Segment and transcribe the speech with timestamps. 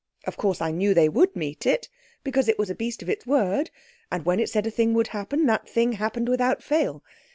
[0.25, 1.87] Of course I knew they would meet it,
[2.23, 3.69] because it was a beast of its word,
[4.11, 7.03] and when it said a thing would happen, that thing happened without fail.